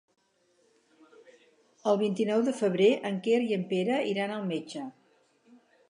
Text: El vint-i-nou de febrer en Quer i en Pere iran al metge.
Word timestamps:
El 1.93 2.01
vint-i-nou 2.03 2.47
de 2.49 2.55
febrer 2.63 2.89
en 3.13 3.23
Quer 3.29 3.39
i 3.51 3.55
en 3.59 3.71
Pere 3.75 4.01
iran 4.15 4.39
al 4.39 4.53
metge. 4.55 4.89